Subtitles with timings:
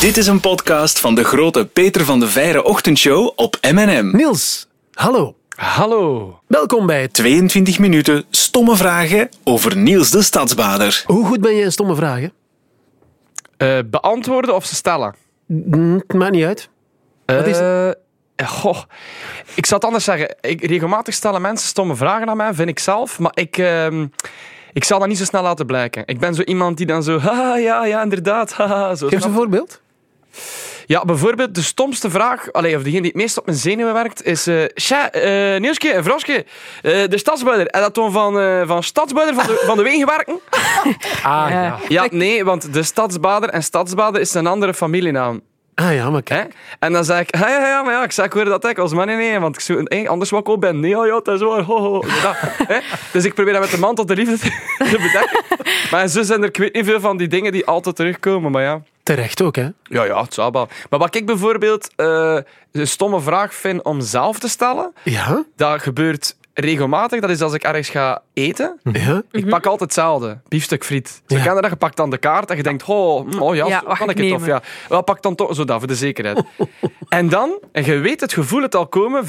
[0.00, 4.16] Dit is een podcast van de grote Peter van de Veire ochtendshow op M&M.
[4.16, 5.36] Niels, hallo.
[5.56, 6.38] Hallo.
[6.46, 7.12] Welkom bij het.
[7.12, 11.02] 22 minuten stomme vragen over Niels de Stadsbader.
[11.06, 12.32] Hoe goed ben je in stomme vragen?
[13.56, 15.14] Eh, beantwoorden of ze stellen?
[15.46, 16.68] Hm, maakt niet uit.
[17.24, 17.98] Wat is het?
[18.36, 18.82] Eh, goh,
[19.54, 20.36] ik zal het anders zeggen.
[20.40, 23.18] Ik, regelmatig stellen mensen stomme vragen aan mij, vind ik zelf.
[23.18, 24.06] Maar ik, ehm,
[24.72, 26.02] ik zal dat niet zo snel laten blijken.
[26.06, 27.18] Ik ben zo iemand die dan zo...
[27.28, 28.52] Haha, ja, ja, inderdaad.
[28.58, 29.80] Haha, zo, Geef eens een voorbeeld.
[30.86, 34.24] Ja, bijvoorbeeld de stomste vraag, allee, of degene die het meest op mijn zenuwen werkt,
[34.24, 34.46] is...
[34.46, 36.44] eh Tja, eh Nielske en Vroske,
[36.82, 37.66] eh, de stadsbuider.
[37.66, 40.40] En dat toen van, eh van stadsbuider van de, van de wegenwerken?
[41.22, 41.78] Ah, Ja.
[41.88, 42.06] ja.
[42.10, 45.40] Nee, want de stadsbader en stadsbader is een andere familienaam.
[45.74, 46.42] Ah ja, maar kijk.
[46.52, 46.58] Hè?
[46.78, 48.78] En dan zei ik, ja, ja, ja, maar ja, ik zei, ik hoorde dat ik
[48.78, 50.80] als man, nee, nee, want ik zou, hey, anders wat ik ook ben.
[50.80, 52.02] Nee, ja, ja, dat is waar, ho, ho.
[52.06, 52.34] Ja,
[52.72, 52.78] hè?
[53.12, 54.48] Dus ik probeer dat met de man tot de liefde te,
[54.90, 55.40] te bedekken.
[55.90, 58.62] Maar zo zijn er, ik weet niet veel van die dingen die altijd terugkomen, maar
[58.62, 58.82] ja.
[59.08, 59.68] Terecht ook, hè?
[59.82, 60.68] Ja, ja, het zou wel.
[60.90, 62.38] Maar wat ik bijvoorbeeld eh,
[62.72, 65.44] een stomme vraag vind om zelf te stellen, Ja?
[65.56, 67.20] dat gebeurt regelmatig.
[67.20, 68.78] Dat is als ik ergens ga eten.
[68.92, 69.22] Ja?
[69.30, 70.38] Ik pak altijd hetzelfde.
[70.48, 71.08] Biefstuk friet.
[71.26, 71.42] Zo Ja.
[71.42, 71.70] ken je dat?
[71.70, 74.40] Je pakt dan de kaart en je denkt, oh, oh ja, kan ik ik het.
[74.40, 76.42] Of ja, wel, pak dan toch zo dat, voor de zekerheid.
[77.08, 79.28] en dan, en je weet het gevoel het al komen, 95%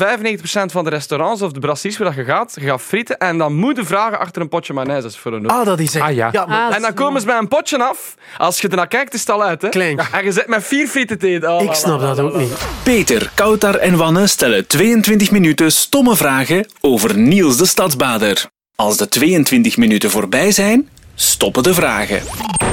[0.66, 3.76] van de restaurants of de brassiers waar je gaat, je gaat frieten en dan moet
[3.78, 6.06] je vragen achter een potje mayonaise is voor een Ah, dat is echt...
[6.06, 6.32] Ah, ja.
[6.32, 8.16] maar Ah, en dan komen ze bij een potje af.
[8.38, 9.62] Als je ernaar kijkt, is het al uit.
[9.62, 9.70] Hè?
[9.70, 10.00] Klein.
[10.12, 11.52] En je zit met vier frieten te eten.
[11.54, 12.54] Oh, ik snap dat ook niet.
[12.84, 18.46] Peter, Koutar en Wanne stellen 22 minuten stomme vragen over Niels de Stadsbader.
[18.76, 22.22] Als de 22 minuten voorbij zijn, stoppen de vragen.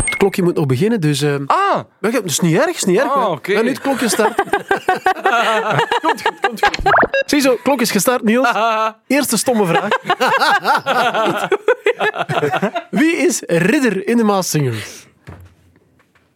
[0.05, 1.23] Het klokje moet nog beginnen, dus...
[1.23, 3.13] eh Ah, het is niet erg, is niet erg.
[3.13, 3.53] Ah, oké.
[3.53, 4.35] En nu het klokje start.
[6.03, 6.79] komt goed, komt goed.
[7.27, 8.49] Ziezo, klok is gestart, Niels.
[9.07, 9.89] Eerste stomme vraag.
[13.01, 15.06] Wie is ridder in de Maasingers?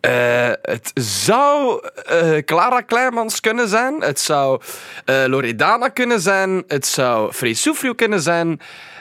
[0.00, 3.94] Eh, het zou eh, Clara Kleimans kunnen zijn.
[4.02, 4.60] Het zou
[5.04, 6.64] eh, Loredana kunnen zijn.
[6.66, 8.60] Het zou Frees Soufriou kunnen zijn.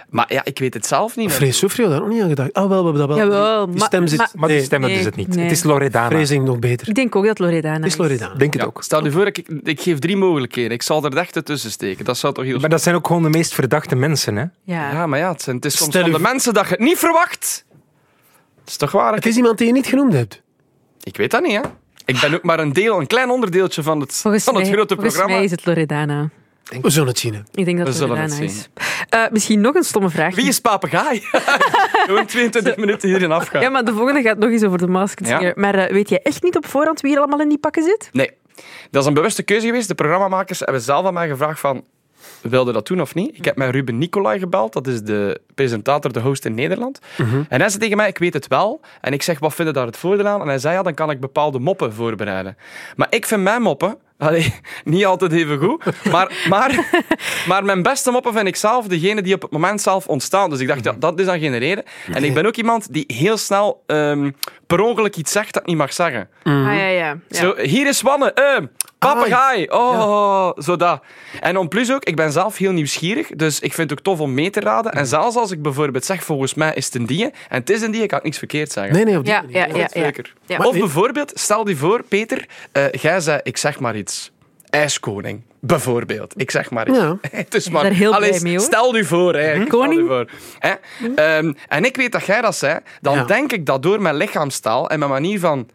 [0.09, 1.27] Maar ja, ik weet het zelf niet.
[1.27, 1.35] meer.
[1.35, 2.53] Vrees Soufriou, daar nog niet aan gedacht.
[2.53, 3.17] Ah, wel, we hebben dat wel.
[3.17, 4.17] Jawel, die maar- stem zit...
[4.17, 5.27] maar- Maar die nee, stem dat nee, is het niet.
[5.27, 5.43] nee.
[5.43, 6.09] Het is Loredana.
[6.09, 6.87] Vreezing nog beter.
[6.87, 8.35] Ik denk ook dat Loredana is Loredana.
[8.35, 8.83] Denk het Ja, ook.
[8.83, 10.71] stel je voor, ik, ik geef drie mogelijkheden.
[10.71, 12.05] Ik zal er echt tussen steken.
[12.05, 12.59] Dat zou toch heel...
[12.59, 14.43] Maar dat zijn ook gewoon de meest verdachte mensen, hè?
[14.63, 14.91] Ja.
[14.91, 16.71] Ja, maar ja, het, zijn, het is soms Stel van u- de mensen dat je
[16.71, 17.65] het niet verwacht.
[18.59, 19.13] Dat is toch waar?
[19.13, 20.41] Het is iemand die je niet genoemd hebt.
[21.03, 21.61] Ik weet dat niet, hè.
[22.05, 24.71] Ik ben ook maar een deel, een klein onderdeeltje van het, Volgens, van het mij,
[24.73, 25.35] grote volgens programma.
[25.37, 26.29] mij is het Loredana.
[26.81, 27.33] We zullen het zien.
[27.33, 27.39] hè.
[27.53, 28.69] Ik denk dat We het zullen Loredana het is.
[29.09, 30.35] Eh, misschien nog een stomme vraag.
[30.35, 31.19] Wie is papegaai?
[32.07, 33.61] Gewoon 22 minuten hierin afgaan.
[33.61, 35.37] Ja, maar de volgende gaat nog eens over de Masked Ja.
[35.37, 35.53] Singer.
[35.55, 38.09] Maar eh, weet jij echt niet op voorhand wie er allemaal in die pakken zit?
[38.11, 38.31] Nee,
[38.91, 39.87] dat is een bewuste keuze geweest.
[39.87, 41.83] De programmamakers hebben zelf aan mij gevraagd van...
[42.41, 43.37] Wilde dat doen of niet?
[43.37, 44.73] Ik heb met Ruben Nicolai gebeld.
[44.73, 46.99] Dat is de presentator, de host in Nederland.
[47.49, 48.81] En hij zei tegen mij, ik weet het wel.
[49.01, 50.41] En ik zeg, wat vind je daar het voordeel aan?
[50.41, 52.57] En hij zei, ja, dan kan ik bepaalde moppen voorbereiden.
[52.95, 53.97] Maar ik vind mijn moppen...
[54.19, 55.83] allee, niet altijd even goed.
[56.11, 57.01] Maar, maar,
[57.47, 60.49] maar mijn beste moppen vind ik zelf degene die op het moment zelf ontstaan.
[60.49, 61.83] Dus ik dacht, ja, dat is dan geen reden.
[62.13, 64.31] En ik ben ook iemand die heel snel ehm,
[64.69, 66.29] per ongeluk iets zegt dat ik niet mag zeggen.
[66.43, 66.89] Ah, ja, ja.
[67.27, 67.39] ja.
[67.39, 68.33] Zo, hier is Wanne.
[68.33, 68.63] Eh,
[68.99, 69.67] papegaai.
[69.69, 71.03] Oh, zo dat.
[71.39, 73.27] En om plus ook, ik ben zelf heel nieuwsgierig.
[73.27, 74.91] Dus ik vind het ook tof om mee te raden.
[74.91, 77.23] En zelfs als ik bijvoorbeeld zeg, volgens mij is het een die.
[77.23, 78.93] En het is een die, kan ik niks verkeerd zeggen.
[78.93, 80.33] Nee, nee, op die Ja, manier.
[80.45, 80.57] ja.
[80.57, 84.31] Of bijvoorbeeld, stel je voor, Peter, eh, jij zei, ik zeg maar iets.
[84.69, 86.33] IJskoning, bijvoorbeeld.
[86.37, 86.97] Ik zeg maar iets.
[86.97, 87.17] Ja.
[87.31, 88.65] Het is maar, heel Allee, blij mee, hoor.
[88.65, 89.35] Stel je voor.
[89.35, 89.53] Hè.
[89.55, 90.07] Stel Koning.
[90.07, 90.29] voor.
[90.59, 90.73] Hè.
[91.15, 92.79] Ehm, en ik weet dat jij dat zei.
[93.01, 93.23] Dan Ja.
[93.23, 95.69] denk ik dat door mijn lichaamstaal en mijn manier van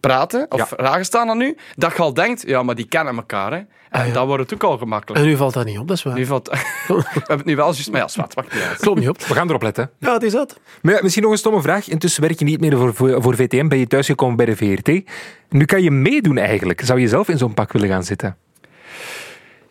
[0.00, 0.66] praten, of Ja.
[0.66, 3.50] vragen staan aan nu, dat je al denkt, ja, maar die kennen elkaar.
[3.52, 3.56] Hè.
[3.56, 4.12] En Ah, ja.
[4.12, 5.20] dan wordt het ook al gemakkelijk.
[5.20, 6.14] En nu valt dat niet op, dat is waar.
[6.14, 6.48] Nu valt...
[6.88, 7.90] We hebben het nu wel juist...
[7.90, 8.78] Maar ja, zwart, niet uit.
[8.78, 9.22] Klopt niet op.
[9.22, 9.90] We gaan erop letten.
[9.98, 10.60] Ja, het is dat.
[10.82, 11.88] Maar ja, misschien nog een stomme vraag.
[11.88, 13.68] Intussen werk je niet meer voor, voor, voor VTM.
[13.68, 15.10] Ben je thuisgekomen bij de VRT.
[15.48, 16.80] Nu kan je meedoen eigenlijk.
[16.84, 18.36] Zou je zelf in zo'n pak willen gaan zitten?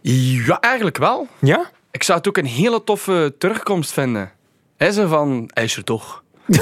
[0.01, 1.27] Ja, eigenlijk wel.
[1.39, 1.69] Ja?
[1.91, 4.31] Ik zou het ook een hele toffe terugkomst vinden.
[4.77, 6.23] Hè, zo van, hij is er toch.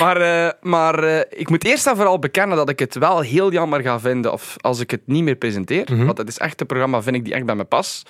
[0.00, 3.52] maar eh, maar eh, ik moet eerst en vooral bekennen dat ik het wel heel
[3.52, 6.04] jammer ga vinden of als ik het niet meer presenteer.
[6.04, 8.02] Want het is echt een programma, vind ik, die echt bij me pas,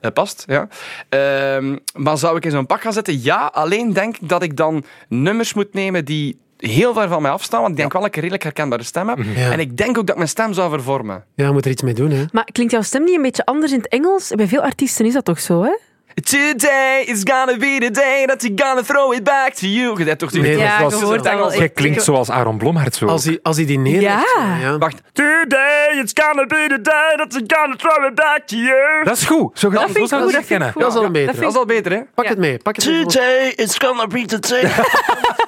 [0.00, 0.44] eh, past.
[0.46, 0.68] Ja.
[1.08, 3.22] Ehm, maar zou ik in zo'n pak gaan zitten?
[3.22, 7.30] Ja, alleen denk ik dat ik dan nummers moet nemen die heel ver van mij
[7.30, 9.18] afstaan, want ik denk wel dat ik een redelijk herkenbare stem heb.
[9.36, 9.50] Ja.
[9.52, 11.24] En ik denk ook dat ik mijn stem zou vervormen.
[11.34, 12.24] Ja, je moet er iets mee doen, hè.
[12.32, 14.32] Maar klinkt jouw stem niet een beetje anders in het Engels?
[14.34, 15.76] Bij veel artiesten is dat toch zo, hè?
[16.24, 19.98] Today is gonna be the day that you're gonna throw it back to you.
[19.98, 20.42] Je hebt toch die...
[20.42, 21.52] Nee, Ja, dat was- wel.
[21.62, 23.06] Ik- klinkt zoals Aaron Blomhart zo.
[23.06, 24.24] Als hij, als hij die neerlegt.
[24.60, 24.78] Ja.
[24.78, 25.00] Wacht.
[25.12, 29.04] Today it's gonna be the day that you're gonna throw it back to you.
[29.04, 29.58] Dat is goed.
[29.58, 31.32] Zo, Dat vind ik zo goed, dat vind ik Dat is al een betere.
[31.32, 32.00] Dat Dat is al beter, hè?
[32.14, 32.30] Pak Ja.
[32.30, 32.58] het mee.
[32.58, 33.04] Pak het mee.
[33.06, 34.70] Today is gonna be the day.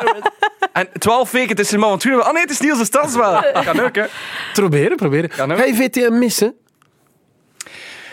[0.73, 2.21] en 12 weken, het is er maar van toen.
[2.21, 3.43] Oh nee, het is Niels de Stadswel.
[3.65, 4.05] Kan ook, hè?
[4.53, 5.31] Proberen, proberen.
[5.31, 6.55] Ga je VTM missen?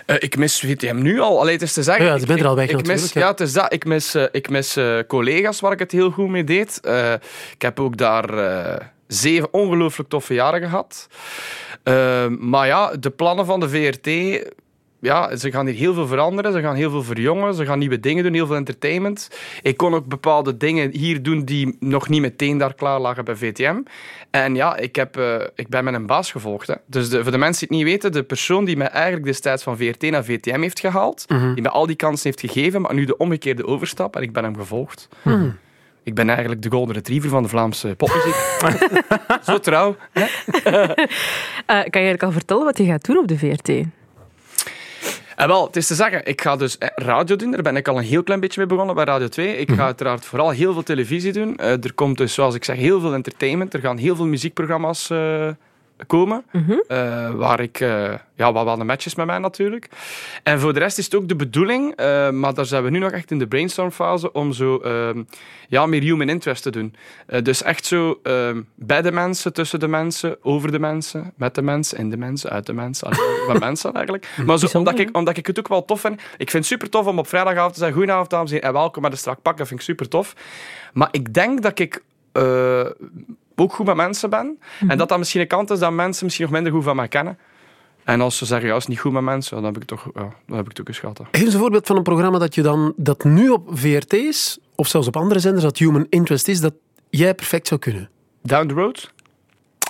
[0.05, 1.39] Eh, ik mis VTM nu al.
[1.39, 2.05] Allee, het is te zeggen.
[2.05, 3.27] Ja, ik- bent er al weg ik, ik mis, ja.
[3.27, 3.73] Het is dat.
[3.73, 6.79] Ik mis, eh, ik mis eh, collega's waar ik het heel goed mee deed.
[7.53, 8.29] Ik heb ook daar
[9.07, 11.07] zeven ongelooflijk toffe jaren gehad.
[11.83, 14.07] Eh, maar ja, de plannen van de VRT...
[14.99, 16.51] Ja, ze gaan hier heel veel veranderen.
[16.51, 17.53] Ze gaan heel veel verjongen.
[17.53, 19.29] Ze gaan nieuwe dingen doen, heel veel entertainment.
[19.61, 23.35] Ik kon ook bepaalde dingen hier doen die nog niet meteen daar klaar lagen bij
[23.35, 23.81] VTM.
[24.29, 26.67] En ja, ik, heb, eh, ik ben met een baas gevolgd.
[26.67, 26.75] Hè.
[26.85, 29.63] Dus de, voor de mensen die het niet weten, de persoon die mij eigenlijk destijds
[29.63, 33.05] van VRT naar VTM heeft gehaald, die mij al die kansen heeft gegeven, maar nu
[33.05, 35.07] de omgekeerde overstap, en ik ben hem gevolgd.
[36.03, 38.35] Ik ben eigenlijk de golden retriever van de Vlaamse popmuziek.
[39.47, 39.95] Zo trouw.
[41.65, 43.69] Eh, kan je eigenlijk al vertellen wat je gaat doen op de VRT?
[45.35, 47.51] En wel, het is te zeggen, ik ga dus eh, radio doen.
[47.51, 49.57] Daar ben ik al een heel klein beetje mee begonnen bij Radio 2.
[49.57, 51.57] Ik ga uiteraard vooral heel veel televisie doen.
[51.57, 53.73] Eh, er komt dus, zoals ik zeg, heel veel entertainment.
[53.73, 55.47] Er gaan heel veel muziekprogramma's eh,
[56.07, 56.43] komen.
[56.87, 59.89] eh, waar ik, eh, ja, wat wel de matches met mij natuurlijk.
[60.43, 62.99] En voor de rest is het ook de bedoeling, eh, maar daar zijn we nu
[62.99, 65.23] nog echt in de brainstormfase, om zo ehm,
[65.67, 66.95] ja, meer human interest te doen.
[67.43, 71.61] Dus echt zo ehm, bij de mensen, tussen de mensen, over de mensen, met de
[71.61, 73.09] mensen, in de mensen, uit de mensen.
[73.47, 74.27] Met mensen eigenlijk.
[74.45, 76.21] Maar zo, omdat, ik, omdat ik het ook wel tof vind.
[76.37, 79.11] Ik vind het super tof om op vrijdagavond te zeggen: Goedenavond, dames en welkom bij
[79.11, 79.57] de strak pak.
[79.57, 80.35] Dat vind ik super tof.
[80.93, 82.03] Maar ik denk dat ik.
[83.55, 84.59] Ook goed met mensen ben.
[84.87, 87.07] En dat dat misschien een kant is dat mensen misschien nog minder goed van mij
[87.07, 87.37] kennen.
[88.03, 90.05] En als ze zeggen, ja, is niet goed met mensen, dan heb ik het toch,
[90.13, 91.19] ja, dan heb ik het ook geschat.
[91.31, 94.57] Geef eens een voorbeeld van een programma dat je dan dat nu op VRT is,
[94.75, 96.73] of zelfs op andere zenders, dat Human Interest is, dat
[97.09, 98.09] jij perfect zou kunnen.
[98.41, 99.13] Down the road,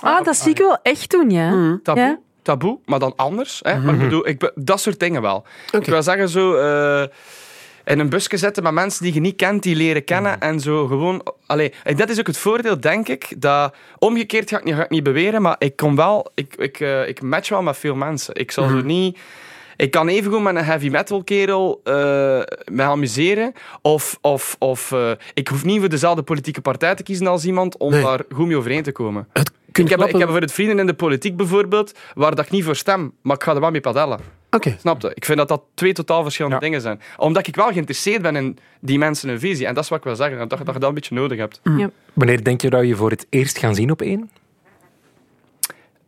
[0.02, 1.78] Ah, dat zie ik wel echt doen, ja.
[1.82, 2.18] taboe, Ja?
[2.42, 3.60] taboe maar dan anders.
[3.62, 3.78] Hè?
[3.80, 5.44] Maar ik bedoel, ik, be- dat soort dingen wel.
[5.70, 7.04] Ik wil zeggen, zo eh,
[7.86, 10.86] in een busje zetten met mensen die je niet kent, die leren kennen en zo
[10.86, 11.26] gewoon...
[11.46, 14.84] Allee, en dat is ook het voordeel, denk ik, dat omgekeerd ga ik niet, ga
[14.84, 16.30] ik niet beweren, maar ik kom wel...
[16.34, 18.34] Ik, ik, eh, ik match wel met veel mensen.
[18.34, 19.18] Ik zal zo niet...
[19.76, 21.92] Ik kan evengoed met een heavy metal kerel eh
[22.64, 23.52] me amuseren.
[23.82, 27.76] Of, of, of eh, ik hoef niet voor dezelfde politieke partij te kiezen als iemand
[27.76, 28.02] om Nee.
[28.02, 29.28] daar goed mee overeen te komen.
[29.32, 32.64] Het Ik heb, ik heb bijvoorbeeld vrienden in de politiek bijvoorbeeld, waar dat ik niet
[32.64, 34.18] voor stem, maar ik ga er wel mee padellen.
[34.50, 34.76] Oké.
[34.80, 35.10] Snap je?
[35.14, 36.62] Ik vind dat dat twee totaal verschillende Ja.
[36.62, 37.00] dingen zijn.
[37.16, 39.66] Omdat ik wel geïnteresseerd ben in die mensen hun visie.
[39.66, 41.60] En dat is wat ik wil zeggen, dat, dat je dat een beetje nodig hebt.
[42.12, 44.30] Wanneer denk je dat je voor het eerst gaan zien op één?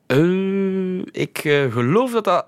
[0.07, 2.47] Eh, ik eh, geloof dat dat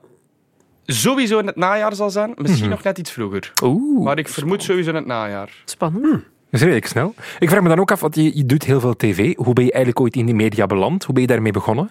[0.86, 2.32] sowieso in het najaar zal zijn.
[2.36, 3.52] Misschien nog net iets vroeger.
[3.62, 4.04] Oeh.
[4.04, 5.62] Maar ik vermoed sowieso in het najaar.
[5.64, 6.04] Spannend.
[6.12, 6.20] Dat
[6.50, 7.14] is redelijk snel.
[7.38, 9.34] Ik vraag me dan ook af, want je, je doet heel veel tv.
[9.36, 11.04] Hoe ben je eigenlijk ooit in die media beland?
[11.04, 11.90] Hoe ben je daarmee begonnen?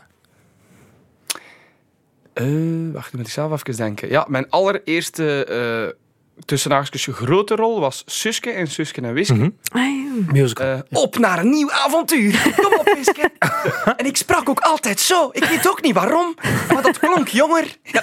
[2.40, 4.10] Eh, wacht, moet ik zelf even denken.
[4.10, 9.58] Ja, mijn allereerste uh, tussenhaakjes grote rol was Suske in Suske en.
[10.32, 10.66] Musical.
[10.66, 12.42] Eh, op naar een nieuw avontuur.
[12.62, 13.32] Kom op, Wiske.
[13.98, 15.30] en ik sprak ook altijd zo.
[15.32, 16.36] Ik weet ook niet waarom,
[16.74, 17.78] maar dat klonk jonger.
[17.84, 18.02] Ja.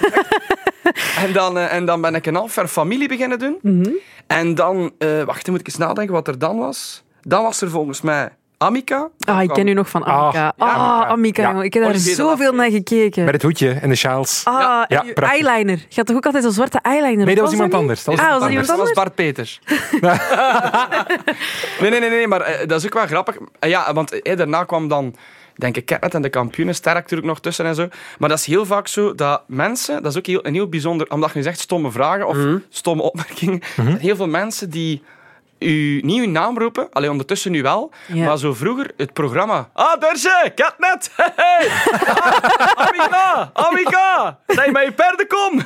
[1.23, 3.59] en, dan, eh, en dan ben ik een half familie beginnen doen.
[4.27, 7.03] En dan, eh wacht, dan moet ik eens nadenken wat er dan was.
[7.21, 9.09] Dan was er volgens mij Amica.
[9.25, 10.53] Ah, ik ken u nog van Amica.
[10.57, 11.47] Ah, Ah, Amica, Ja.
[11.49, 11.63] jongen.
[11.65, 13.23] Ik heb daar zoveel naar gekeken.
[13.23, 14.41] Met het hoedje en de sjaals.
[14.43, 15.77] Ah, Ja, eyeliner.
[15.89, 17.25] Je had toch ook altijd zo'n zwarte eyeliner?
[17.25, 18.03] Nee, dat was iemand anders.
[18.03, 18.91] Dat was ah, was Dat was anders?
[18.91, 19.59] Bart Peters.
[21.81, 23.37] nee, nee, nee, nee, maar eh, dat is ook wel grappig.
[23.59, 25.15] Eh, ja, want eh, daarna kwam dan,
[25.55, 27.87] denk ik, Catnet en de kampioenen, sterk natuurlijk nog tussen en zo.
[28.19, 31.09] Maar dat is heel vaak zo dat mensen, dat is ook heel, een heel bijzonder,
[31.09, 32.37] omdat je nu zegt stomme vragen of
[32.69, 35.03] stomme opmerkingen, er zijn heel veel mensen die
[35.59, 38.25] u niet uw naam roepen, alleen ondertussen nu wel, Ja.
[38.25, 39.69] maar zo vroeger het programma.
[39.73, 41.11] Ah, daar ze, Catnet!
[41.35, 41.67] Hey!
[42.05, 43.49] Ah, Amica!
[43.53, 44.39] Amica!
[44.47, 45.61] Zeg maar je perdenkom!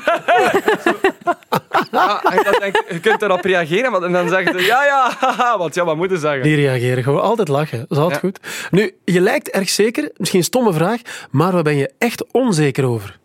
[1.91, 5.11] Ja, en dan denk, ik, je kunt erop reageren, maar dan zeg je ja, ja,
[5.19, 6.43] haha, want ja, wat moeten zeggen?
[6.43, 7.79] Die reageren gewoon altijd lachen.
[7.79, 8.27] Dat is altijd Ja.
[8.27, 8.39] goed.
[8.71, 10.99] Nu, je lijkt erg zeker, misschien een stomme vraag,
[11.31, 13.19] maar waar ben je echt onzeker over?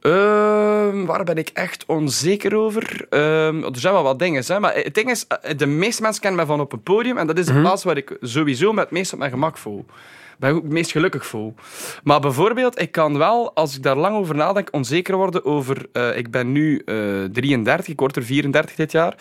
[0.00, 3.06] Ehm, waar ben ik echt onzeker over?
[3.10, 6.20] Ehm, er zijn wel wat dingen, hè, maar het ding is, eh, de meeste mensen
[6.20, 8.84] kennen mij van op een podium en dat is de plaats waar ik sowieso met
[8.84, 9.84] het meest op mijn gemak voel.
[10.38, 11.54] Waar ik het meest gelukkig voel.
[12.02, 15.86] Maar bijvoorbeeld, ik kan wel, als ik daar lang over nadenk, onzeker worden over...
[15.92, 19.14] eh, ik ben nu eh 33, ik word er 34 dit jaar.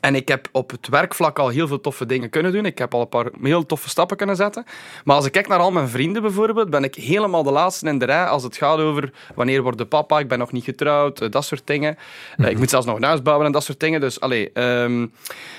[0.00, 2.66] En ik heb op het werkvlak al heel veel toffe dingen kunnen doen.
[2.66, 4.64] Ik heb al een paar heel toffe stappen kunnen zetten.
[5.04, 7.98] Maar als ik kijk naar al mijn vrienden bijvoorbeeld, ben ik helemaal de laatste in
[7.98, 11.20] de rij als het gaat over wanneer wordt de papa, ik ben nog niet getrouwd,
[11.20, 11.98] eh, dat soort dingen.
[12.36, 14.00] Eh, ik moet zelfs nog een huis bouwen en dat soort dingen.
[14.00, 15.06] Dus, allee, ehm,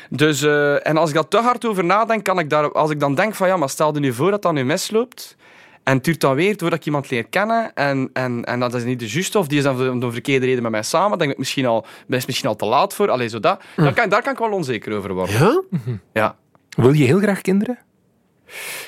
[0.09, 2.99] dus, eh, en als ik daar te hard over nadenk, kan ik daar, als ik
[2.99, 5.35] dan denk van ja, maar stel je nu voor dat dat nu misloopt.
[5.85, 8.83] En het duurt dan weer doordat ik iemand leer kennen en, en, en dat is
[8.83, 11.09] niet de juiste of die is dan om de verkeerde reden met mij samen.
[11.09, 13.09] Dan denk ik misschien al, ben is misschien al te laat voor.
[13.09, 13.61] Allee, zo dat.
[13.75, 15.35] Dan kan, daar kan ik wel onzeker over worden.
[15.39, 15.61] Ja?
[16.13, 16.35] Ja,
[16.69, 17.77] Wil je heel graag kinderen?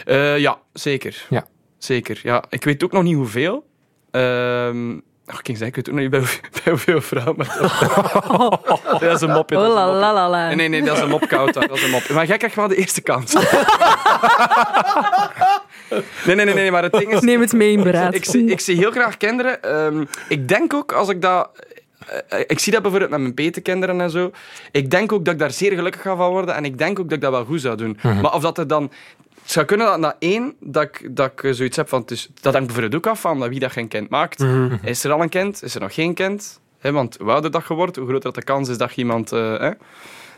[0.05, 1.25] Eh, ja zeker.
[1.29, 1.45] Ja.
[1.77, 2.43] Zeker, ja.
[2.49, 3.65] Ik weet ook nog niet hoeveel.
[4.11, 7.35] Ehm ach, ik ging zeggen, ik weet ook nog niet bij, hoe- bij hoeveel vrouwen.
[7.37, 7.57] Maar...
[8.99, 9.57] dat is een mopje.
[9.57, 9.99] Oh dat is een mopje.
[10.29, 10.45] la.
[10.47, 11.29] Nee, nee, nee, dat is een mop.
[11.29, 12.09] Dat is een mop.
[12.09, 13.33] Maar jij krijgt wel de eerste kans.
[16.25, 17.19] nee, nee, nee, nee, maar het ding is...
[17.21, 18.13] Neem het mee in beraad.
[18.13, 19.63] Ik zie, ik zie heel graag kinderen.
[19.63, 21.49] Ehm, ik denk ook, als ik dat...
[22.29, 24.31] eh, Ik zie dat bijvoorbeeld met mijn petekinderen en zo.
[24.71, 26.55] Ik denk ook dat ik daar zeer gelukkig ga van worden.
[26.55, 27.97] En ik denk ook dat ik dat wel goed zou doen.
[28.21, 28.91] Maar of dat er dan...
[29.41, 32.03] Het zou kunnen dat na één, dat ik, dat ik zoiets heb van...
[32.07, 34.43] Is, dat hangt bijvoorbeeld ook af van wie dat geen kind maakt.
[34.83, 35.63] Is er al een kind?
[35.63, 36.59] Is er nog geen kind?
[36.87, 39.01] Hè, want hoe ouder dat je wordt, hoe groter dat de kans is dat je
[39.01, 39.31] iemand...
[39.31, 39.71] eh, hè,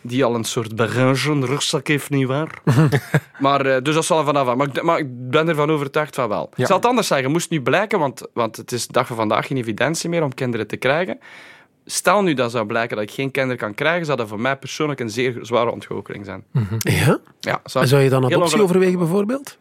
[0.01, 2.49] die al een soort berangen rugzak heeft, nietwaar?
[3.39, 4.57] maar, eh, dus dat zal er vanaf aan.
[4.57, 6.49] Maar, ik- maar ik ben ervan overtuigd van wel.
[6.55, 7.31] Ik zal het anders zeggen.
[7.31, 10.33] Moest nu blijken, want, want het is de dag van vandaag geen evidentie meer om
[10.33, 11.19] kinderen te krijgen.
[11.85, 14.55] Stel nu dat zou blijken dat ik geen kinderen kan krijgen, zou dat voor mij
[14.57, 16.43] persoonlijk een zeer zware ontgoocheling zijn.
[16.79, 17.19] Ja?
[17.39, 19.57] Ja, zou, En zou je dan adoptie overwegen, bijvoorbeeld?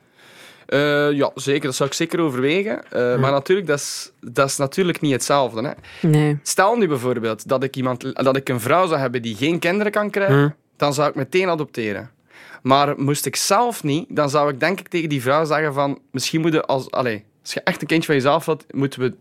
[0.69, 1.63] Eh, ja, zeker.
[1.67, 2.91] Dat zou ik zeker overwegen.
[2.91, 5.63] Eh, Maar natuurlijk, dat is, dat is natuurlijk niet hetzelfde.
[5.63, 6.09] Hè.
[6.09, 6.39] Nee.
[6.43, 9.93] Stel nu bijvoorbeeld dat ik, iemand, dat ik een vrouw zou hebben die geen kinderen
[9.93, 12.11] kan krijgen, dan zou ik meteen adopteren.
[12.63, 15.99] Maar moest ik zelf niet, dan zou ik denk ik tegen die vrouw zeggen van,
[16.11, 19.15] misschien moeten als, allez, als je echt een kindje van jezelf wilt, moeten we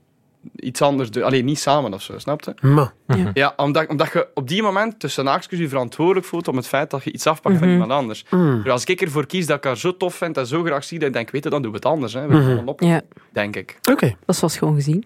[0.56, 1.24] iets anders doen.
[1.24, 2.54] Alleen niet samen of zo, snap je?
[2.68, 2.94] Maar,
[3.34, 6.90] Ja, omdat, omdat je op die moment tussen haakjes je verantwoordelijk voelt om het feit
[6.90, 8.26] dat je iets afpakt van iemand anders.
[8.64, 11.00] Dus als ik ervoor kies dat ik haar zo tof vind en zo graag zie,
[11.00, 12.14] dan denk ik, weet je, dan doen we het anders.
[12.14, 12.28] Hè.
[12.28, 13.02] We gaan het op, Ja,
[13.32, 13.80] denk ik.
[13.92, 14.16] oké.
[14.26, 15.06] dat was gewoon gezien.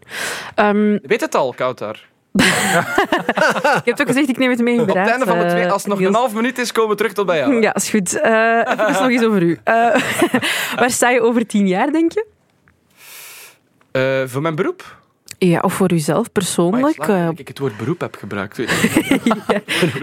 [0.56, 2.10] Ehm, weet het al, koud daar.
[2.34, 5.64] ik heb ook gezegd, ik neem het mee in Op het einde van de twee,
[5.64, 7.62] eh, als het nog een half minuut is, komen we terug tot bij jou.
[7.62, 8.22] Ja, is goed.
[8.22, 8.32] Eh
[8.68, 9.60] even nog eens over u.
[9.64, 9.74] Eh,
[10.80, 12.26] waar sta je over tien jaar, denk je?
[13.92, 15.00] Eh, voor mijn beroep?
[15.46, 16.98] Ja, of voor uzelf Maar persoonlijk?
[16.98, 18.56] ik, eh, ik het woord beroep heb gebruikt.
[18.62, 18.66] Je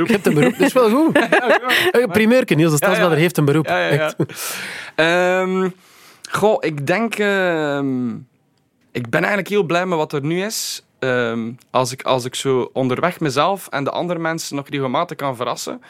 [0.04, 1.16] hebt een beroep, dat is wel goed.
[2.02, 3.20] Een primeurke, Niels de Stadsbader Ja, ja.
[3.20, 3.66] heeft een beroep.
[3.66, 4.12] Ja, ja,
[4.96, 5.40] ja.
[5.40, 5.68] Ehm,
[6.30, 7.14] goh, ik denk...
[7.14, 8.08] ehm,
[8.92, 10.82] ik ben eigenlijk heel blij met wat er nu is.
[10.98, 15.36] Ehm, als, ik, als ik zo onderweg mezelf en de andere mensen nog regelmatig kan
[15.36, 15.80] verrassen.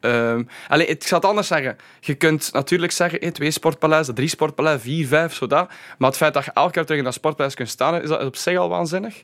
[0.00, 1.76] Ehm allee, ik zal het anders zeggen.
[2.00, 5.68] Je kunt natuurlijk zeggen, hey, twee sportpaleizen, drie sportpaleizen, vier, vijf, zodat.
[5.98, 8.24] Maar het feit dat je elke keer terug in dat sportpaleis kunt staan, is dat
[8.24, 9.20] op zich al waanzinnig.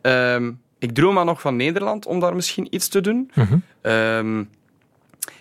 [0.00, 3.30] Ehm, ik droom maar nog van Nederland om daar misschien iets te doen.
[3.80, 4.44] Ehm,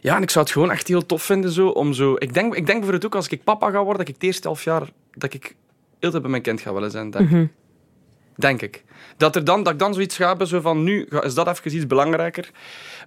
[0.01, 2.13] ja, en ik zou het gewoon echt heel tof vinden zo, om zo...
[2.17, 4.47] Ik denk, ik denk bijvoorbeeld ook als ik papa ga worden, dat ik het eerste
[4.47, 4.83] half jaar
[5.13, 5.55] dat ik
[5.99, 7.09] heel bij mijn kind ga willen zijn.
[7.09, 7.49] Denk, ik.
[8.35, 8.83] Denk ik.
[9.17, 11.75] Dat, er dan, dat ik dan zoiets ga hebben, zo van nu is dat even
[11.75, 12.49] iets belangrijker.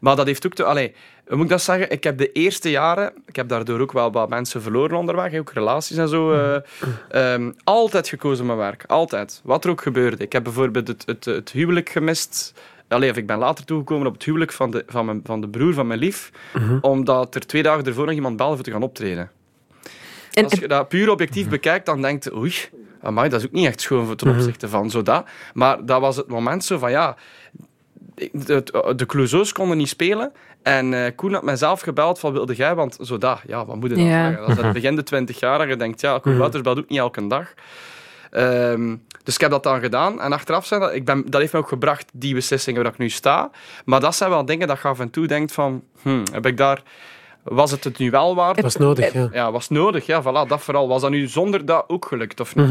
[0.00, 0.64] Maar dat heeft ook te...
[0.64, 0.94] Allee,
[1.28, 1.90] moet ik dat zeggen?
[1.90, 5.52] Ik heb de eerste jaren, ik heb daardoor ook wel wat mensen verloren onderweg, ook
[5.52, 6.56] relaties en zo, eh,
[7.10, 8.84] ehm, altijd gekozen mijn werk.
[8.86, 9.40] Altijd.
[9.44, 10.24] Wat er ook gebeurde.
[10.24, 12.52] Ik heb bijvoorbeeld het, het, het huwelijk gemist.
[12.88, 15.48] Allee, of ik ben later toegekomen op het huwelijk van de, van mijn, van de
[15.48, 16.30] broer van mijn lief,
[16.80, 19.30] omdat er twee dagen ervoor nog iemand belde voor te gaan optreden.
[20.32, 22.54] en, Als je dat puur objectief bekijkt, dan denkt je, oei,
[23.02, 25.26] amai, dat is ook niet echt schoon voor ten opzichte van zo dat.
[25.54, 27.16] Maar dat was het moment zo van, ja,
[28.32, 28.64] de,
[28.96, 30.32] de Clouseaus konden niet spelen.
[30.62, 33.90] En eh, Koen had mijzelf gebeld van, wilde jij, want zo dat, ja, wat moet
[33.90, 34.24] je dan Ja.
[34.26, 34.46] zeggen?
[34.46, 36.88] Dat is het begin de twintig jaar en je denkt, ja, Koen Wouters belt ook
[36.88, 37.54] niet elke dag.
[38.30, 40.20] Ehm, dus ik heb dat dan gedaan.
[40.20, 42.98] En achteraf zijn dat, ik ben, dat heeft me ook gebracht, die beslissingen waar ik
[42.98, 43.50] nu sta.
[43.84, 46.56] Maar dat zijn wel dingen dat je af en toe denkt van, hm, heb ik
[46.56, 46.82] daar...
[47.50, 48.60] Was het het nu wel waard?
[48.60, 49.28] Was nodig, ja.
[49.32, 50.06] Ja, was nodig.
[50.06, 50.88] Ja, voilà, dat vooral.
[50.88, 52.68] Was dat nu zonder dat ook gelukt, of niet?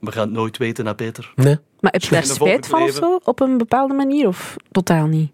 [0.00, 1.32] We gaan het nooit weten, hè, Peter.
[1.34, 1.58] Nee.
[1.80, 3.18] maar heb je daar spijt van of zo?
[3.24, 4.26] Op een bepaalde manier?
[4.28, 5.30] Of totaal niet?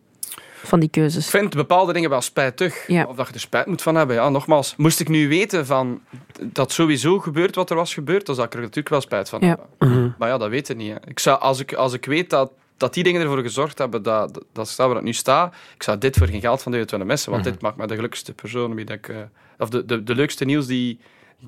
[0.62, 1.30] Van die Ik keuzes?
[1.30, 2.86] vind bepaalde dingen wel spijtig.
[2.86, 3.04] Ja.
[3.08, 4.16] Of dat je er spijt moet van hebben.
[4.16, 6.00] Ja, nogmaals, moest ik nu weten van
[6.42, 9.40] dat sowieso gebeurt wat er was gebeurd, dan zou ik er natuurlijk wel spijt van
[9.40, 9.46] Ja.
[9.78, 10.14] hebben.
[10.18, 10.92] Maar ja, dat weet je niet.
[10.92, 10.96] Hè.
[11.10, 14.34] Ik zou, als, ik, als ik weet dat, dat die dingen ervoor gezorgd hebben dat,
[14.34, 16.90] dat, dat waar ik nu sta, ik zou dit voor geen geld van de wereld
[16.90, 17.30] willen missen.
[17.30, 18.74] Want dit maakt mij de gelukkigste persoon.
[18.74, 19.16] Wie dat ik, eh,
[19.58, 20.98] of de, de, de leukste nieuws die,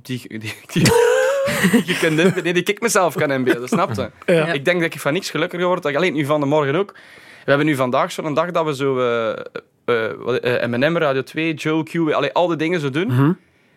[0.03, 0.83] die, die, die,
[1.85, 4.11] je kunt inbeelden, die ik mezelf kan inbeelden, snap je?
[4.33, 4.53] Ja.
[4.53, 5.83] Ik denk dat ik van niks gelukkiger word.
[5.83, 6.93] Dat ik alleen nu van de morgen ook.
[7.45, 11.83] We hebben nu vandaag zo'n dag dat we zo wat- eh, M&M, Radio 2, Joe,
[11.83, 13.11] Q, allee, al die dingen zo doen.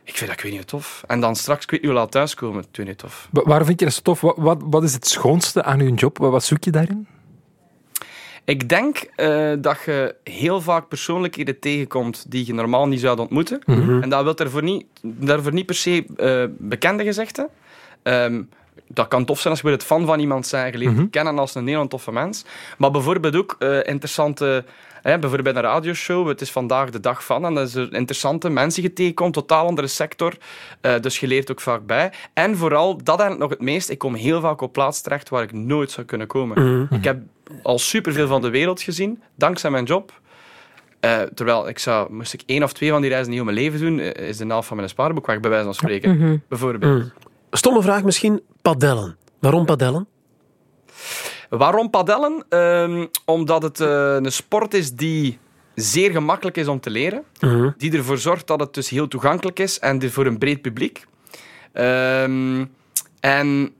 [0.03, 1.03] Ik vind dat ik weet niet tof.
[1.07, 3.27] En dan straks, ik weet niet hoe laat thuiskomen, ik weet niet tof.
[3.31, 4.21] Wa- Waarom vind je dat zo tof?
[4.21, 6.17] Wat, wat, wat is het schoonste aan uw job?
[6.17, 7.07] Wat, wat zoek je daarin?
[8.43, 13.61] Ik denk eh, dat je heel vaak persoonlijkheden tegenkomt die je normaal niet zou ontmoeten.
[13.65, 14.01] Mhm.
[14.01, 17.47] En dat wil daarvoor niet, daarvoor niet per se eh, bekende gezegden.
[18.03, 18.41] Ehm,
[18.87, 21.09] dat kan tof zijn als je het fan van iemand je leert Mhm.
[21.09, 22.45] kennen als een heel toffe mens.
[22.77, 24.65] Maar bijvoorbeeld ook eh, interessante...
[25.01, 27.93] Hè, bijvoorbeeld bij een radioshow, het is vandaag de dag van, en dat is er
[27.93, 30.33] interessante mensen tegenkomt, totaal andere sector.
[30.81, 32.11] Eh, dus je leert ook vaak bij.
[32.33, 35.43] En vooral, dat eigenlijk nog het meest, ik kom heel vaak op plaats terecht waar
[35.43, 36.63] ik nooit zou kunnen komen.
[36.63, 36.93] Mhm.
[36.93, 37.21] Ik heb
[37.63, 40.19] al superveel van de wereld gezien, dankzij mijn job.
[40.99, 43.57] Eh, terwijl ik zou, moest ik één of twee van die reizen niet om mijn
[43.57, 46.17] leven doen, eh, is de helft van mijn spaarboek weg, bij wijze van spreken.
[46.17, 46.37] Mhm.
[46.47, 47.03] Bijvoorbeeld.
[47.03, 47.11] Mm.
[47.51, 49.17] Stomme vraag misschien, padellen.
[49.39, 50.07] Waarom padellen?
[51.49, 52.45] Waarom padellen?
[52.49, 55.39] Ehm, omdat het eh, een sport is die
[55.75, 57.23] zeer gemakkelijk is om te leren.
[57.39, 57.69] Mhm.
[57.77, 61.05] Die ervoor zorgt dat het dus heel toegankelijk is en voor een breed publiek.
[61.71, 62.65] Ehm,
[63.19, 63.73] en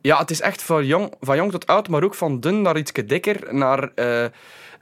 [0.00, 2.78] ja, het is echt van jong, van jong tot oud, maar ook van dun naar
[2.78, 4.24] iets dikker, naar eh,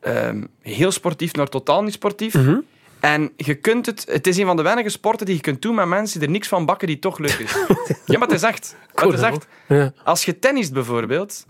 [0.00, 2.34] ehm, heel sportief naar totaal niet sportief.
[2.34, 2.58] Mhm.
[3.00, 5.74] En je kunt het, het is een van de weinige sporten die je kunt doen
[5.74, 7.52] met mensen die er niks van bakken die toch leuk is.
[8.06, 8.76] ja, maar het is echt.
[8.94, 9.46] Het is echt.
[9.68, 9.92] Ja.
[10.04, 11.46] Als je tennist bijvoorbeeld,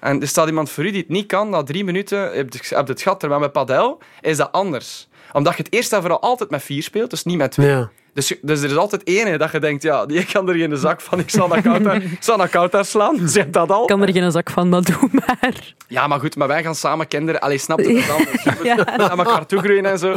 [0.00, 2.74] en er staat iemand voor u die het niet kan, na drie minuten heb je
[2.74, 3.20] heb je het gat.
[3.20, 5.08] Terwijl met padel is dat anders.
[5.32, 7.68] Omdat je het eerst en vooral altijd met vier speelt, dus niet met twee.
[7.68, 7.90] Ja.
[8.14, 11.00] Dus, dus er is altijd ene dat je denkt, ja, die kan er geen zak
[11.00, 13.28] van, ik zal naar ik zal daar slaan.
[13.28, 13.82] Zeg dat al.
[13.82, 15.74] Ik kan er geen zak van, maar doe maar.
[15.88, 17.40] Ja, maar goed, maar wij gaan samen kinderen...
[17.40, 18.64] Allee, snap je dat dan?
[18.64, 18.96] Ja.
[18.96, 20.16] Naar elkaar toe groeien en zo.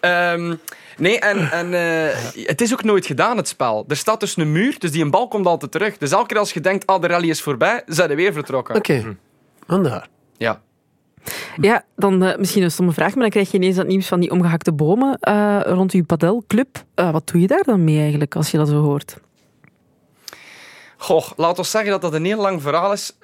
[0.00, 0.54] Ehm,
[0.96, 3.84] nee, en, en eh, het is ook nooit gedaan, het spel.
[3.88, 5.98] Er staat dus een muur, dus die een bal komt altijd terug.
[5.98, 8.74] Dus elke keer als je denkt, ah, de rally is voorbij, zijn we weer vertrokken.
[8.74, 9.16] Oké,
[9.66, 10.08] vandaar.
[10.36, 10.60] Ja.
[11.60, 14.20] Ja, dan eh, misschien een stomme vraag, maar dan krijg je ineens dat nieuws van
[14.20, 16.84] die omgehakte bomen eh, rond je padelclub.
[16.94, 19.16] Eh, wat doe je daar dan mee eigenlijk, als je dat zo hoort?
[20.96, 23.16] Goh, laat ons zeggen dat dat een heel lang verhaal is.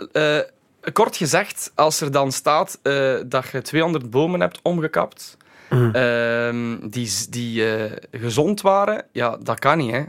[0.92, 2.78] Kort gezegd, als er dan staat
[3.26, 5.36] dat je 200 bomen hebt omgekapt,
[5.70, 5.94] Mm.
[5.94, 7.64] ehm, die, die
[8.10, 10.02] gezond waren, ja, dat kan niet, hè.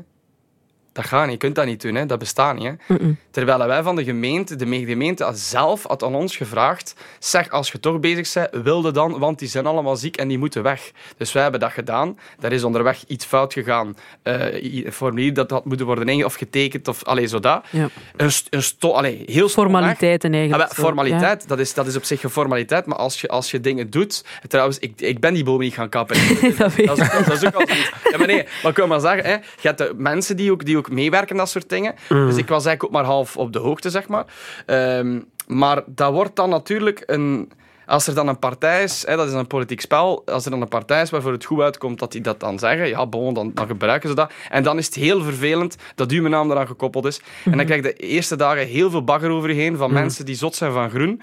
[0.91, 2.05] Dat gaat niet, je kunt dat niet doen, hè.
[2.05, 2.71] dat bestaat niet.
[2.87, 2.95] Hè.
[3.31, 7.79] Terwijl wij van de gemeente, de gemeente zelf had aan ons gevraagd, zeg, als je
[7.79, 10.91] toch bezig bent, wilde dan, want die zijn allemaal ziek en die moeten weg.
[11.17, 12.17] Dus wij hebben dat gedaan.
[12.39, 13.95] Daar is onderweg iets fout gegaan.
[14.23, 17.65] Eh, een formulier dat had moeten worden inge- of getekend, of allee, zo dat.
[17.69, 17.89] Ja.
[18.15, 19.49] Een, een sto, allee, heel.
[19.49, 20.67] Formaliteiten Ah, eigenlijk.
[20.67, 20.83] wel, zo.
[20.83, 23.89] formaliteit, dat, is, dat is op zich een formaliteit, maar als je, als je dingen
[23.89, 24.25] doet...
[24.47, 26.15] Trouwens, ik, ik ben die bomen niet gaan kappen.
[26.57, 27.91] Dat is, ook- dat is ook al zoiets.
[28.11, 30.65] Ja, maar nee, maar ik wil maar zeggen, hè, je hebt de mensen die ook,
[30.65, 31.95] die ook meewerken, dat soort dingen.
[32.07, 34.25] Dus ik was eigenlijk ook maar half op de hoogte, zeg maar.
[34.65, 37.51] Ehm, maar dat wordt dan natuurlijk een...
[37.85, 40.61] Als er dan een partij is, hè, dat is een politiek spel, als er dan
[40.61, 43.51] een partij is waarvoor het goed uitkomt dat die dat dan zeggen, ja, bon, dan,
[43.53, 44.31] dan gebruiken ze dat.
[44.49, 47.21] En dan is het heel vervelend dat uw naam eraan gekoppeld is.
[47.45, 50.55] En dan krijg je de eerste dagen heel veel bagger overheen van mensen die zot
[50.55, 51.21] zijn van groen.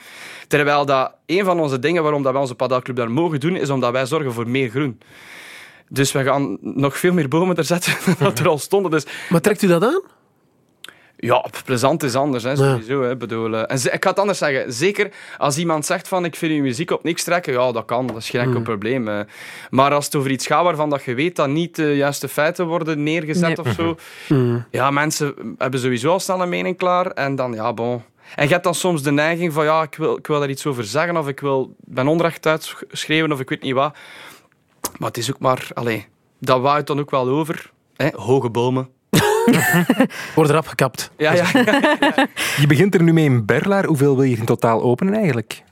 [0.49, 3.71] Terwijl dat een van onze dingen waarom dat wij onze padelclub daar mogen doen, is
[3.71, 4.99] omdat wij zorgen voor meer groen.
[5.89, 8.91] Dus we gaan nog veel meer bomen er zetten dan dat er al stonden.
[8.91, 10.03] Dus Maar trekt u dat aan?
[11.19, 13.03] ja, plezant is anders, hè, sowieso.
[13.03, 14.73] Hè, bedoel, eh, en ze- ik ga het anders zeggen.
[14.73, 18.07] Zeker als iemand zegt van ik vind je muziek op niks trekken, ja, dat kan.
[18.07, 19.09] Dat is geen enkel probleem.
[19.09, 19.21] eh.
[19.71, 22.67] Maar als het over iets gaat waarvan dat je weet dat niet de juiste feiten
[22.67, 23.59] worden neergezet Nee.
[23.67, 23.97] of zo,
[24.29, 24.65] Mm.
[24.71, 27.07] ja, mensen hebben sowieso al snel een mening klaar.
[27.07, 28.03] En dan, ja, bon.
[28.37, 30.67] En je hebt dan soms de neiging van, ja, ik wil, ik wil daar iets
[30.67, 33.97] over zeggen, of ik wil mijn onrecht uitschreeuwen, of ik weet niet wat.
[34.99, 36.07] Maar het is ook maar, allee,
[36.39, 37.71] dat waait dan ook wel over.
[37.97, 38.09] Hè?
[38.15, 38.89] Hoge bomen.
[40.35, 41.11] Wordt erop gekapt.
[41.17, 41.47] Ja, ja.
[42.61, 43.85] Je begint er nu mee in Berlaar.
[43.85, 45.63] Hoeveel wil je in totaal openen eigenlijk?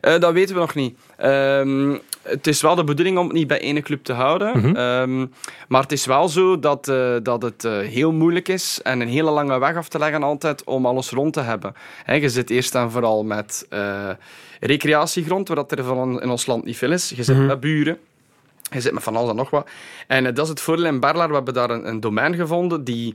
[0.00, 0.98] Eh, dat weten we nog niet.
[1.16, 4.58] Ehm, het is wel de bedoeling om het niet bij ene club te houden.
[4.58, 4.76] Mhm.
[4.76, 5.26] Ehm,
[5.68, 9.08] maar het is wel zo dat, eh, dat het eh, heel moeilijk is en een
[9.08, 11.74] hele lange weg af te leggen altijd om alles rond te hebben.
[12.04, 14.10] Hè, je zit eerst en vooral met eh,
[14.60, 17.12] recreatiegrond, waar dat er van in ons land niet veel is.
[17.16, 17.46] Je zit Mhm.
[17.46, 17.98] met buren.
[18.74, 19.68] Je zit met van alles en nog wat.
[20.06, 21.28] En eh, dat is het voordeel in Berlaar.
[21.28, 23.14] We hebben daar een, een domein gevonden die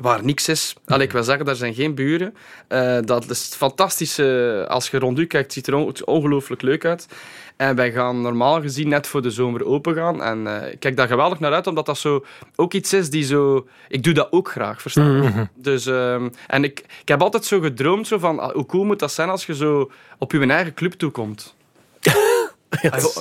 [0.00, 0.74] waar niks is.
[0.86, 2.34] Allee, ik wil zeggen, daar zijn geen buren.
[2.68, 4.18] Eh, dat is fantastisch.
[4.18, 7.06] eh, als je rond u kijkt, ziet er on- ongelooflijk leuk uit.
[7.56, 10.22] En wij gaan normaal gezien net voor de zomer open gaan.
[10.22, 12.24] En ik kijk daar geweldig naar uit, omdat dat zo
[12.56, 13.66] ook iets is die zo...
[13.88, 15.46] Ik doe dat ook graag, verstaan je?
[15.54, 18.98] Dus, ehm, en ik, ik heb altijd zo gedroomd zo van, ah, hoe cool moet
[18.98, 21.56] dat zijn als je zo op je eigen club toekomt.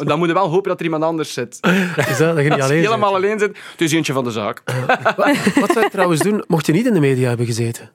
[0.05, 1.59] Dan moet je wel hopen dat er iemand anders zit.
[1.95, 4.63] Is dat, dat je niet alleen helemaal alleen zit, het is eentje van de zaak.
[5.59, 7.91] Wat zou je trouwens doen mocht je niet in de media hebben gezeten?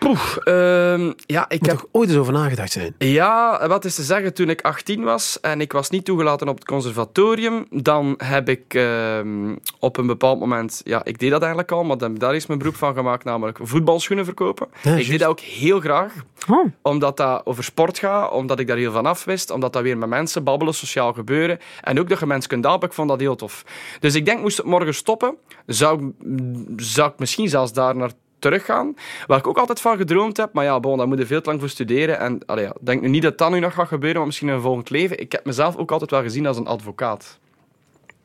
[0.00, 2.94] Poeh, ehm, ja, ik Moet heb toch ooit eens over nagedacht zijn?
[2.98, 6.54] Ja, wat is te zeggen, toen ik 18 was en ik was niet toegelaten op
[6.54, 11.72] het conservatorium, dan heb ik ehm, op een bepaald moment, ja, ik deed dat eigenlijk
[11.72, 14.66] al, maar dan, daar is mijn beroep van gemaakt, namelijk voetbalschoenen verkopen.
[14.72, 15.10] Ja, ik juist.
[15.10, 16.12] deed dat ook heel graag,
[16.48, 16.66] Oh.
[16.82, 19.98] omdat dat over sport gaat, omdat ik daar heel van af wist, omdat dat weer
[19.98, 23.20] met mensen babbelen, sociaal gebeuren en ook dat je mensen kunt helpen, ik vond dat
[23.20, 23.64] heel tof.
[24.00, 25.34] Dus ik denk, moest het morgen stoppen,
[25.66, 28.10] zou, ik- zou ik misschien zelfs daar naar
[28.40, 28.96] teruggaan.
[29.26, 30.52] Waar ik ook altijd van gedroomd heb.
[30.52, 32.18] Maar ja, bon, daar moet je veel te lang voor studeren.
[32.18, 34.54] En allee, ja, denk nu niet dat dat nu nog gaat gebeuren, maar misschien in
[34.54, 35.20] een volgend leven.
[35.20, 37.38] Ik heb mezelf ook altijd wel gezien als een advocaat.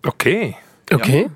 [0.01, 0.55] Oké.
[0.93, 1.27] Oké.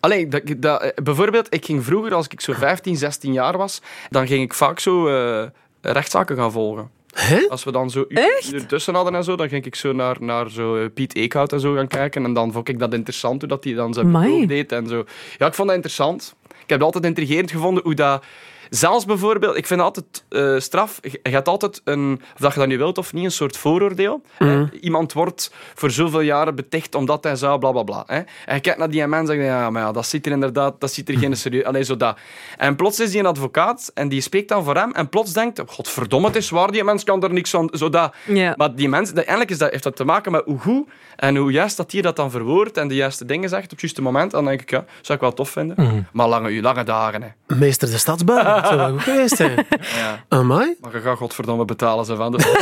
[0.00, 3.82] Allee, dat, dat, eh, bijvoorbeeld, ik ging vroeger, als ik zo 15, 16 jaar was,
[4.10, 5.48] dan ging ik vaak zo eh,
[5.80, 6.90] rechtszaken gaan volgen.
[7.14, 7.46] Hè?
[7.48, 8.52] Als we dan zo uur, Echt?
[8.52, 11.52] uur tussen hadden en zo, dan ging ik zo naar, naar zo eh, Piet Eekhout
[11.52, 12.24] en zo gaan kijken.
[12.24, 15.04] En dan vond ik dat interessant, hoe dat hij dan zijn betoog deed en zo.
[15.38, 16.34] Ja, ik vond dat interessant.
[16.68, 18.24] Ik heb het altijd intrigerend gevonden hoe dat...
[18.70, 22.68] Zelfs bijvoorbeeld, ik vind altijd eh, straf, je hebt altijd een, of dat je dat
[22.68, 24.22] nu wilt of niet, een soort vooroordeel.
[24.36, 24.64] Hè?
[24.80, 28.04] Iemand wordt voor zoveel jaren beticht omdat hij zou, bla bla bla.
[28.06, 28.16] Hè?
[28.16, 30.80] En je kijkt naar die man en zegt, ja, maar ja, dat ziet er inderdaad,
[30.80, 32.18] dat ziet er geen serieus, alleen zo dat.
[32.56, 35.62] En plots is hij een advocaat en die spreekt dan voor hem en plots denkt,
[35.66, 38.14] godverdomme, het is waar, die mens kan er niks aan, zo dat.
[38.56, 41.52] Maar die mens, eigenlijk is dat, heeft dat te maken met hoe goed en hoe
[41.52, 44.30] juist dat hij dat dan verwoordt en de juiste dingen zegt op het juiste moment.
[44.30, 46.06] Dan denk ik, ja, zou ik wel tof vinden.
[46.12, 47.56] Maar lange, lange dagen, hè.
[47.56, 48.57] Meester de stadsbouw.
[48.60, 49.66] Dat zou wel goed geweest zijn.
[49.96, 50.24] Ja.
[50.28, 50.74] Amai?
[50.80, 52.32] Maar je gaat godverdomme betalen, ze van.
[52.32, 52.46] Dus-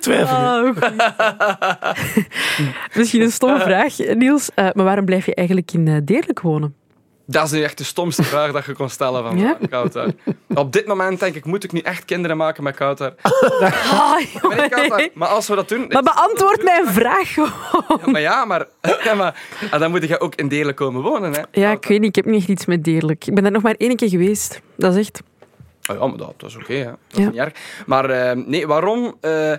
[0.00, 0.72] Twijfel.
[2.94, 4.50] Misschien een stomme vraag, Niels.
[4.54, 6.74] eh, maar waarom blijf je eigenlijk in eh, Deerlijk wonen?
[7.24, 9.58] Dat is nu echt de stomste vraag dat je kon stellen van Ja?
[9.70, 10.10] Koudhaar.
[10.54, 13.14] Op dit moment denk ik, moet ik nu echt kinderen maken met Koudhaar?
[13.22, 15.86] Ah, niet Koudhaar, Maar als we dat doen...
[15.88, 17.98] Maar beantwoord mijn vraag gewoon.
[18.00, 18.66] Ja, maar ja, maar,
[19.04, 21.32] ja, maar ah, dan moet je ook in Delen komen wonen.
[21.32, 21.42] Hè.
[21.50, 22.08] Ja, ik weet niet.
[22.08, 23.26] Ik heb niet echt iets met Deerlijk.
[23.26, 24.60] Ik ben daar nog maar één keer geweest.
[24.76, 25.22] Dat is echt...
[25.90, 27.24] Oh ja, maar dat, dat is oké, dat is Ja.
[27.30, 27.52] niet erg.
[27.86, 29.14] Maar eh, nee, waarom?
[29.20, 29.52] Eh,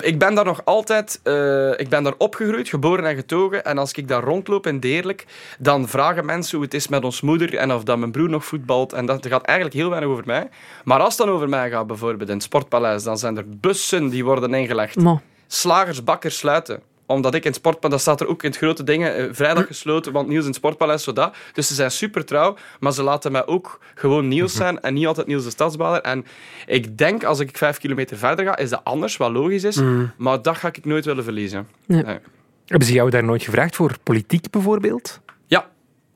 [0.00, 1.20] ik ben daar nog altijd...
[1.22, 3.64] eh, ik ben daar opgegroeid, geboren en getogen.
[3.64, 5.26] En als ik daar rondloop in Deerlijk,
[5.58, 8.44] dan vragen mensen hoe het is met ons moeder en of dat mijn broer nog
[8.44, 8.92] voetbalt.
[8.92, 10.48] En dat gaat eigenlijk heel weinig over mij.
[10.84, 14.08] Maar als het dan over mij gaat, bijvoorbeeld in het Sportpaleis, dan zijn er bussen
[14.08, 14.96] die worden ingelegd.
[14.96, 15.20] Mo.
[15.46, 18.84] Slagers, bakkers sluiten omdat ik in het sportpaleis, dat staat er ook in het grote
[18.84, 21.36] dingen, eh, vrijdag gesloten, want Niels in het sportpaleis, zodat.
[21.52, 25.06] Dus ze zijn super trouw, maar ze laten mij ook gewoon Niels zijn en niet
[25.06, 26.00] altijd Niels de stadsbader.
[26.00, 26.26] En
[26.66, 29.80] ik denk, als ik vijf kilometer verder ga, is dat anders, wat logisch is,
[30.16, 31.68] maar dat ga ik nooit willen verliezen.
[31.86, 32.02] Nee.
[32.02, 32.18] Nee.
[32.66, 35.20] Hebben ze jou daar nooit gevraagd voor politiek bijvoorbeeld?
[35.46, 35.68] Ja.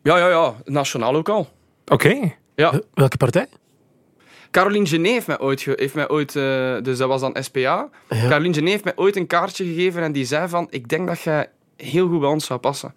[0.03, 0.55] Ja, ja, ja.
[0.65, 1.49] Nationaal ook al.
[1.87, 2.35] Oké.
[2.55, 2.81] Ja.
[2.95, 3.47] Welke partij?
[4.55, 7.59] Caroline Genet heeft mij ooit, heeft mij ooit eh, dus dat was dan SPA.
[7.61, 7.89] Ja.
[8.09, 11.21] Caroline Genet heeft mij ooit een kaartje gegeven en die zei van, ik denk dat
[11.21, 12.95] jij heel goed bij ons zou passen.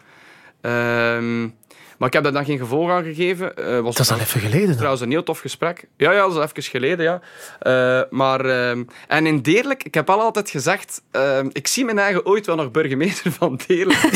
[0.62, 1.48] Ehm,
[1.98, 3.56] maar ik heb daar dan geen gevolg aan gegeven.
[3.56, 4.66] Eh, was Dat is al even geleden.
[4.68, 4.76] dan.
[4.76, 5.86] Trouwens, een heel tof gesprek.
[5.98, 7.20] Ja, ja, dat is al even geleden, ja.
[7.60, 12.00] Eh, maar, ehm, en in Deerlijk, ik heb al altijd gezegd, ehm, ik zie mijn
[12.00, 14.00] eigen ooit wel nog burgemeester van Deerlijk.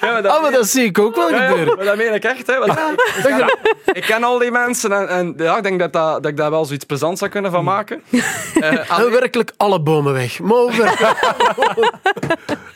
[0.00, 1.76] ja, maar dat, Ah, maar dat zie ik ook wel ja, gebeuren.
[1.76, 2.58] maar dat meen ik echt, hè.
[2.58, 2.78] Want ik,
[3.22, 3.58] ken,
[3.94, 6.50] ik ken al die mensen en, en ja, ik denk dat, dat, dat ik daar
[6.50, 8.02] wel zoiets plezants zou kunnen van maken.
[8.56, 10.40] Eh, En alleen- werkelijk alle bomen weg.
[10.40, 10.64] Maar,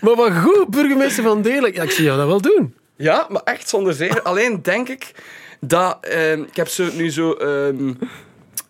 [0.00, 1.76] maar wat goed, burgemeester van Deerlijk.
[1.76, 2.74] Ja, ik zie jou dat wel doen.
[3.00, 4.22] Ja, maar echt zonder zeer.
[4.22, 5.12] Alleen denk ik
[5.60, 5.98] dat...
[6.00, 7.32] ehm, ik heb zo, nu zo...
[7.32, 7.92] ehm,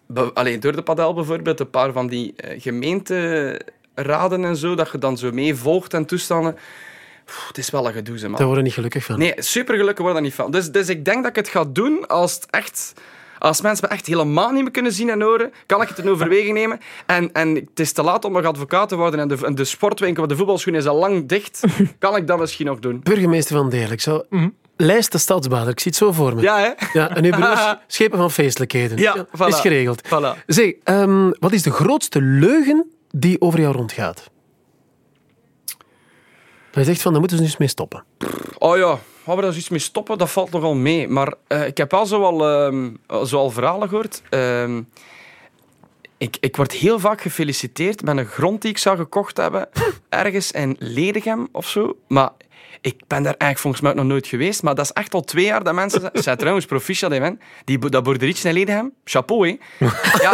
[0.07, 4.99] be- door de padel bijvoorbeeld, een paar van die eh, gemeenteraden en zo, dat je
[4.99, 6.57] dan zo mee volgt en toestanden.
[7.49, 8.37] Het is wel een gedoe, ze, man.
[8.39, 9.19] Daar word je niet gelukkig van.
[9.19, 10.51] Nee, supergelukkig word ik daar niet van.
[10.51, 12.93] Dus, dus ik denk dat ik het ga doen als het echt...
[13.41, 16.09] Als mensen me echt helemaal niet meer kunnen zien en horen, kan ik het in
[16.09, 16.81] overweging nemen.
[17.07, 19.65] En, en het is te laat om nog advocaat te worden en de, en de
[19.65, 21.61] sportwinkel, de voetbalschoen is al lang dicht.
[21.99, 23.01] Kan ik dat misschien nog doen?
[23.03, 24.01] Burgemeester van Deerlijk.
[24.01, 24.23] Zo,
[24.77, 25.69] Lijst de stadsbader.
[25.69, 26.43] Ik zie het zo voor me.
[26.43, 26.71] Ja, hè?
[26.93, 28.99] Ja, en uw broers schepen van feestelijkheden.
[28.99, 29.47] Ja, voilà.
[29.47, 30.03] Is geregeld.
[30.07, 30.45] Voilà.
[30.47, 34.31] Zeg, ehm, wat is de grootste leugen die over jou rondgaat?
[36.71, 38.05] Dat je zegt van, daar moeten ze nu eens mee stoppen.
[38.59, 40.19] Oh ja, gaan we daar iets mee stoppen?
[40.19, 41.09] Dat valt nogal mee.
[41.09, 42.89] Maar eh, ik heb wel zoal, ehm
[43.23, 44.23] zoal verhalen gehoord.
[44.31, 44.83] Ehm,
[46.19, 49.69] ik, ik word heel vaak gefeliciteerd met een grond die ik zou gekocht hebben.
[50.09, 51.97] Ergens in Ledegem of zo.
[52.09, 52.31] Maar
[52.81, 54.63] ik ben daar eigenlijk volgens mij nog nooit geweest.
[54.63, 56.23] Maar dat is echt al twee jaar dat mensen zeggen...
[56.23, 57.39] Zij trouwens proficiat, hè, man.
[57.65, 59.87] Die, dat boerderietje in Ledegem, chapeau, hè.
[60.23, 60.33] Ja,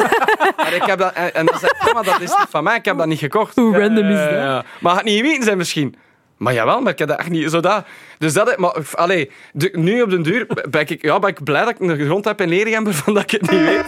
[0.57, 1.13] maar ik heb dat...
[1.13, 2.77] En, en dan zeg ik, maar dat is niet van mij.
[2.77, 3.55] Ik heb dat niet gekocht.
[3.57, 4.65] Hoe random is Ja, dat?
[4.81, 5.95] Maar het niet weten zijn misschien.
[6.37, 7.85] Maar jawel, maar ik heb dat echt niet zo dat.
[8.19, 11.45] Dus dat, is- maar allee, de- nu op den duur ben ik, ja, ben ik
[11.45, 13.87] blij dat ik een grond heb in Lerigem waarvan dat ik het niet weet.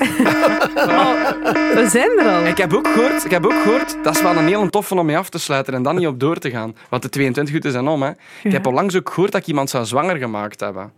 [1.75, 2.45] We zijn er al.
[2.45, 5.07] Ik heb ook gehoord, ik heb ook gehoord, dat is wel een heel toffe om
[5.07, 6.77] mee af te sluiten en dan niet op door te gaan.
[6.89, 8.11] Want de 22 uur zijn om, hè.
[8.43, 10.93] Ik heb onlangs ook gehoord dat ik iemand zou zwanger gemaakt hebben.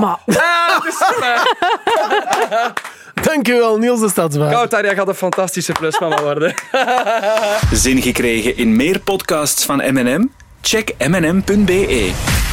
[0.00, 0.18] Maar,
[3.22, 4.50] Dankjewel, Niels de Stadsbaar.
[4.52, 6.54] Koutar, jij gaat een fantastische plusmama worden.
[7.72, 10.28] Zin gekregen in meer podcasts van M&M?
[10.62, 12.49] Check mnm.be.